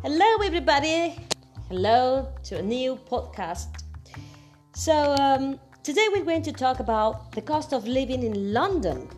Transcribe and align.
Hello, 0.00 0.40
everybody. 0.44 1.16
Hello 1.68 2.28
to 2.44 2.58
a 2.58 2.62
new 2.62 2.94
podcast. 3.10 3.82
So, 4.72 5.16
um, 5.18 5.58
today 5.82 6.06
we're 6.12 6.24
going 6.24 6.42
to 6.42 6.52
talk 6.52 6.78
about 6.78 7.32
the 7.32 7.42
cost 7.42 7.72
of 7.72 7.84
living 7.84 8.22
in 8.22 8.52
London. 8.52 9.08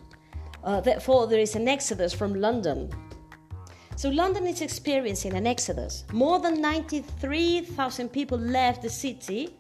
Uh, 0.65 0.81
therefore, 0.81 1.27
there 1.27 1.39
is 1.39 1.55
an 1.55 1.69
exodus 1.69 2.15
from 2.15 2.33
London. 2.33 2.91
So, 3.97 4.09
London 4.09 4.47
is 4.47 4.63
experiencing 4.63 5.35
an 5.35 5.47
exodus. 5.47 6.05
More 6.15 6.39
than 6.39 6.63
93,000 6.63 8.09
people 8.09 8.39
left 8.39 8.81
the 8.81 8.89
city 8.89 9.55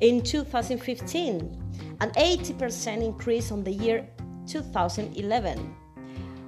in 0.00 0.22
2015, 0.22 1.96
an 2.00 2.10
80% 2.10 3.00
increase 3.00 3.52
on 3.52 3.62
the 3.62 3.70
year 3.70 4.08
2011. 4.48 5.76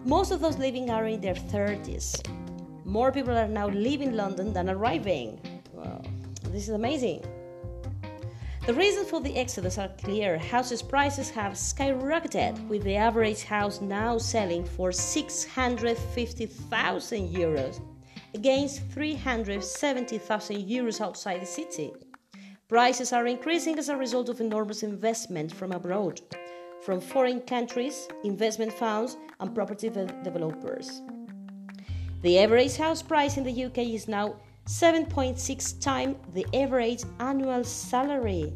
Most 0.05 0.33
of 0.33 0.41
those 0.41 0.59
living 0.59 0.91
are 0.91 1.07
in 1.07 1.21
their 1.21 1.35
30s. 1.35 2.46
More 2.87 3.11
people 3.11 3.37
are 3.37 3.49
now 3.49 3.67
leaving 3.67 4.15
London 4.15 4.53
than 4.53 4.71
arriving. 4.71 5.41
Wow, 5.73 6.03
this 6.45 6.63
is 6.63 6.69
amazing. 6.69 7.25
The 8.65 8.75
reasons 8.75 9.11
for 9.11 9.21
the 9.21 9.37
exodus 9.37 9.77
are 9.77 9.91
clear. 9.99 10.39
Houses 10.39 10.83
prices 10.83 11.29
have 11.31 11.55
skyrocketed, 11.55 12.69
with 12.69 12.85
the 12.85 12.95
average 12.95 13.43
house 13.43 13.81
now 13.81 14.19
selling 14.19 14.65
for 14.65 14.93
650,000 14.93 17.29
euros 17.29 17.81
against 18.35 18.83
370,000 18.93 20.57
euros 20.57 21.01
outside 21.01 21.43
the 21.43 21.47
city. 21.47 21.93
Prices 22.69 23.13
are 23.13 23.27
increasing 23.27 23.81
as 23.81 23.89
a 23.89 23.97
result 23.97 24.29
of 24.29 24.41
enormous 24.41 24.85
investment 24.85 25.53
from 25.53 25.73
abroad, 25.73 26.21
from 26.83 27.01
foreign 27.01 27.41
countries, 27.41 28.07
investment 28.23 28.73
funds, 28.73 29.17
and 29.41 29.53
property 29.53 29.89
developers. 29.89 31.03
The 32.23 32.39
average 32.39 32.77
house 32.77 33.03
price 33.03 33.37
in 33.37 33.45
the 33.45 33.65
UK 33.65 33.79
is 33.79 34.09
now 34.09 34.37
7.6 34.67 35.81
times 35.81 36.17
the 36.35 36.47
average 36.55 37.05
annual 37.21 37.63
salary, 37.63 38.53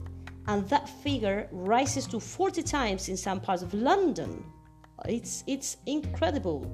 and 0.46 0.68
that 0.68 0.88
figure 0.88 1.48
rises 1.52 2.06
to 2.08 2.18
40 2.18 2.62
times 2.62 3.08
in 3.08 3.16
some 3.16 3.40
parts 3.40 3.62
of 3.62 3.72
London. 3.74 4.44
It's, 5.06 5.44
it's 5.46 5.76
incredible. 5.86 6.66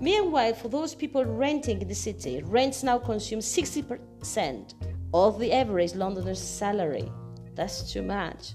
Meanwhile, 0.00 0.54
for 0.54 0.68
those 0.68 0.94
people 0.94 1.24
renting 1.24 1.80
in 1.80 1.88
the 1.88 1.94
city, 1.94 2.42
rents 2.44 2.82
now 2.82 2.98
consume 2.98 3.40
60% 3.40 4.74
of 5.14 5.38
the 5.38 5.52
average 5.52 5.94
Londoner's 5.94 6.42
salary. 6.42 7.10
That's 7.54 7.92
too 7.92 8.02
much. 8.02 8.54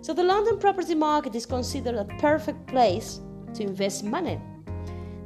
So, 0.00 0.12
the 0.12 0.24
London 0.24 0.58
property 0.58 0.94
market 0.94 1.34
is 1.34 1.46
considered 1.46 1.94
a 1.94 2.04
perfect 2.18 2.66
place 2.66 3.20
to 3.54 3.62
invest 3.62 4.04
money. 4.04 4.40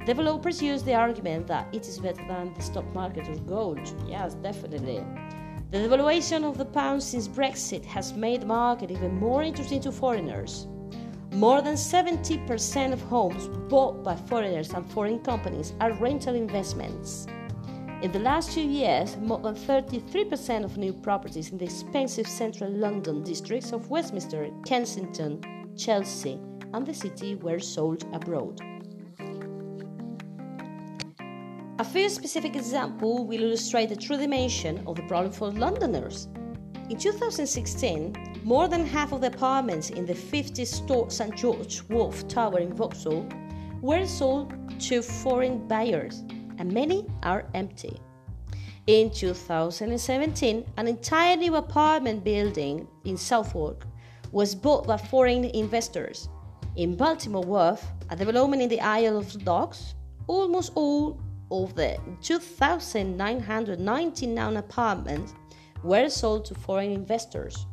Developers 0.08 0.62
use 0.62 0.82
the 0.82 0.94
argument 0.94 1.46
that 1.48 1.68
it 1.70 1.86
is 1.86 1.98
better 1.98 2.26
than 2.26 2.54
the 2.54 2.62
stock 2.62 2.86
market 2.94 3.28
or 3.28 3.36
gold. 3.40 3.78
Yes, 4.06 4.32
definitely. 4.36 5.04
The 5.70 5.80
devaluation 5.80 6.44
of 6.44 6.56
the 6.56 6.64
pound 6.64 7.02
since 7.02 7.28
Brexit 7.28 7.84
has 7.84 8.14
made 8.14 8.40
the 8.40 8.46
market 8.46 8.90
even 8.90 9.20
more 9.20 9.42
interesting 9.42 9.82
to 9.82 9.92
foreigners. 9.92 10.66
More 11.32 11.60
than 11.60 11.74
70% 11.74 12.94
of 12.94 13.02
homes 13.02 13.48
bought 13.68 14.02
by 14.02 14.16
foreigners 14.16 14.70
and 14.70 14.90
foreign 14.90 15.18
companies 15.18 15.74
are 15.78 15.92
rental 15.92 16.34
investments. 16.34 17.26
In 18.00 18.10
the 18.10 18.20
last 18.20 18.52
few 18.52 18.64
years, 18.64 19.18
more 19.18 19.40
than 19.40 19.56
33% 19.56 20.64
of 20.64 20.78
new 20.78 20.94
properties 20.94 21.52
in 21.52 21.58
the 21.58 21.66
expensive 21.66 22.26
central 22.26 22.70
London 22.70 23.22
districts 23.22 23.72
of 23.72 23.90
Westminster, 23.90 24.48
Kensington, 24.64 25.42
Chelsea, 25.76 26.40
and 26.72 26.86
the 26.86 26.94
city 26.94 27.34
were 27.34 27.58
sold 27.58 28.04
abroad. 28.14 28.58
A 31.80 31.84
few 31.84 32.08
specific 32.08 32.56
examples 32.56 33.28
will 33.28 33.40
illustrate 33.40 33.88
the 33.88 33.94
true 33.94 34.16
dimension 34.16 34.82
of 34.84 34.96
the 34.96 35.02
problem 35.02 35.30
for 35.30 35.52
Londoners. 35.52 36.26
In 36.90 36.98
2016, 36.98 38.40
more 38.42 38.66
than 38.66 38.84
half 38.84 39.12
of 39.12 39.20
the 39.20 39.28
apartments 39.28 39.90
in 39.90 40.04
the 40.04 40.14
50 40.14 40.64
store 40.64 41.08
St. 41.08 41.36
George 41.36 41.82
Wharf 41.88 42.26
Tower 42.26 42.58
in 42.58 42.74
Vauxhall 42.74 43.28
were 43.80 44.04
sold 44.06 44.52
to 44.80 45.02
foreign 45.02 45.68
buyers, 45.68 46.24
and 46.58 46.72
many 46.72 47.06
are 47.22 47.46
empty. 47.54 48.00
In 48.88 49.08
2017, 49.12 50.64
an 50.78 50.88
entire 50.88 51.36
new 51.36 51.54
apartment 51.54 52.24
building 52.24 52.88
in 53.04 53.16
Southwark 53.16 53.86
was 54.32 54.52
bought 54.52 54.84
by 54.84 54.96
foreign 54.96 55.44
investors. 55.44 56.28
In 56.74 56.96
Baltimore 56.96 57.44
Wharf, 57.44 57.86
a 58.10 58.16
development 58.16 58.62
in 58.62 58.68
the 58.68 58.80
Isle 58.80 59.16
of 59.16 59.44
Dogs, 59.44 59.94
almost 60.26 60.72
all 60.74 61.20
of 61.50 61.74
the 61.74 61.98
2,999 62.22 64.56
apartments 64.56 65.34
were 65.82 66.08
sold 66.08 66.44
to 66.46 66.54
foreign 66.54 66.92
investors. 66.92 67.66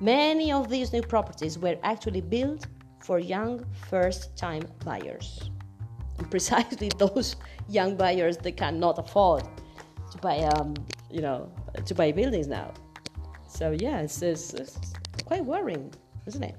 Many 0.00 0.52
of 0.52 0.68
these 0.68 0.92
new 0.92 1.02
properties 1.02 1.58
were 1.58 1.76
actually 1.82 2.20
built 2.20 2.66
for 3.00 3.18
young 3.18 3.64
first 3.88 4.36
time 4.36 4.62
buyers. 4.84 5.50
And 6.18 6.30
precisely 6.36 6.90
those 6.98 7.36
young 7.68 7.96
buyers 7.96 8.36
that 8.38 8.56
cannot 8.56 8.98
afford 8.98 9.44
to 10.10 10.18
buy, 10.18 10.40
um, 10.40 10.74
you 11.10 11.20
know, 11.20 11.50
to 11.84 11.94
buy 11.94 12.12
buildings 12.12 12.46
now. 12.46 12.72
So 13.48 13.72
yeah, 13.72 14.00
it's, 14.00 14.22
it's, 14.22 14.54
it's 14.54 14.78
quite 15.24 15.44
worrying, 15.44 15.92
isn't 16.26 16.42
it? 16.42 16.56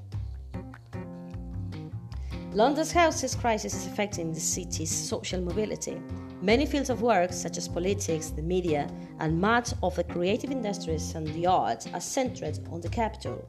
London's 2.51 2.91
housing 2.91 3.39
crisis 3.39 3.75
is 3.75 3.85
affecting 3.85 4.33
the 4.33 4.39
city's 4.39 4.89
social 4.89 5.39
mobility. 5.39 6.01
Many 6.41 6.65
fields 6.65 6.89
of 6.89 7.01
work, 7.01 7.33
such 7.33 7.57
as 7.57 7.67
politics, 7.67 8.29
the 8.29 8.41
media, 8.41 8.89
and 9.19 9.41
much 9.41 9.73
of 9.83 9.97
the 9.97 10.05
creative 10.05 10.51
industries 10.51 11.13
and 11.13 11.27
the 11.27 11.45
arts, 11.45 11.87
are 11.93 11.99
centered 11.99 12.59
on 12.71 12.79
the 12.79 12.87
capital. 12.87 13.45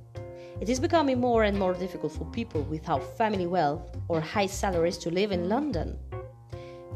It 0.60 0.68
is 0.68 0.80
becoming 0.80 1.20
more 1.20 1.44
and 1.44 1.56
more 1.56 1.72
difficult 1.72 2.12
for 2.12 2.24
people 2.32 2.62
without 2.62 3.16
family 3.16 3.46
wealth 3.46 3.96
or 4.08 4.20
high 4.20 4.46
salaries 4.46 4.98
to 4.98 5.10
live 5.10 5.30
in 5.30 5.48
London. 5.48 5.96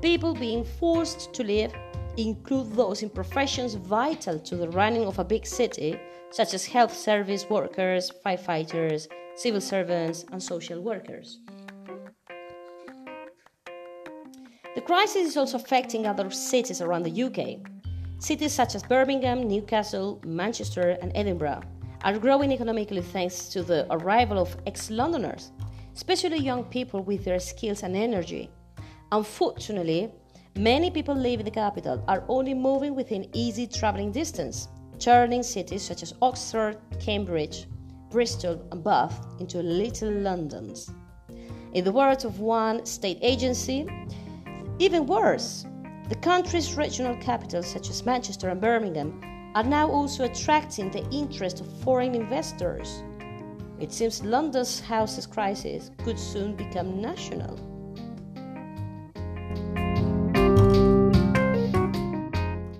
People 0.03 0.35
being 0.35 0.65
forced 0.65 1.33
to 1.33 1.45
live 1.45 1.73
include 2.17 2.73
those 2.73 3.05
in 3.05 3.09
professions 3.09 3.75
vital 3.75 4.41
to 4.41 4.57
the 4.57 4.71
running 4.71 5.07
of 5.07 5.21
a 5.21 5.25
big 5.25 5.47
city, 5.47 5.97
such 6.31 6.55
as 6.55 6.67
health 6.67 6.93
service 6.93 7.49
workers, 7.49 8.11
firefighters, 8.27 9.07
civil 9.37 9.61
servants, 9.61 10.25
and 10.33 10.43
social 10.43 10.81
workers. 10.81 11.39
The 14.75 14.81
crisis 14.81 15.29
is 15.29 15.37
also 15.37 15.57
affecting 15.57 16.05
other 16.05 16.29
cities 16.33 16.81
around 16.81 17.05
the 17.05 17.23
UK. 17.23 17.61
Cities 18.19 18.53
such 18.53 18.75
as 18.75 18.83
Birmingham, 18.83 19.47
Newcastle, 19.47 20.21
Manchester, 20.27 20.99
and 21.01 21.13
Edinburgh 21.15 21.63
are 22.03 22.19
growing 22.19 22.51
economically 22.51 23.01
thanks 23.01 23.49
to 23.51 23.63
the 23.63 23.87
arrival 23.91 24.37
of 24.37 24.57
ex 24.67 24.91
Londoners, 24.91 25.53
especially 25.95 26.39
young 26.39 26.65
people 26.65 27.05
with 27.05 27.25
their 27.25 27.39
skills 27.39 27.85
and 27.85 27.95
energy. 27.95 28.51
Unfortunately, 29.13 30.13
many 30.59 30.91
people 30.91 31.15
living 31.15 31.41
in 31.41 31.45
the 31.45 31.53
capital 31.53 32.03
are 32.09 32.25
only 32.29 32.53
moving 32.53 32.97
within 32.97 33.31
easy 33.33 33.69
travelling 33.69 34.11
distance, 34.11 34.67
turning 34.99 35.45
cities 35.45 35.83
such 35.83 36.03
as 36.03 36.15
Oxford, 36.21 36.79
Cambridge, 36.99 37.67
Bristol, 38.11 38.61
and 38.73 38.83
Bath 38.83 39.25
into 39.39 39.63
little 39.63 40.11
Londons. 40.11 40.91
In 41.75 41.85
the 41.85 41.93
words 41.93 42.25
of 42.25 42.41
one 42.41 42.85
state 42.85 43.19
agency, 43.23 43.87
even 44.79 45.07
worse, 45.07 45.65
the 46.09 46.17
country's 46.17 46.77
regional 46.77 47.17
capitals, 47.17 47.67
such 47.67 47.89
as 47.91 48.05
Manchester 48.05 48.49
and 48.49 48.61
Birmingham, 48.61 49.21
are 49.55 49.63
now 49.63 49.89
also 49.89 50.25
attracting 50.25 50.91
the 50.91 51.09
interest 51.11 51.61
of 51.61 51.83
foreign 51.83 52.15
investors. 52.15 53.03
It 53.79 53.93
seems 53.93 54.23
London's 54.23 54.81
houses 54.81 55.27
crisis 55.27 55.91
could 56.05 56.19
soon 56.19 56.57
become 56.57 57.01
national. 57.01 57.74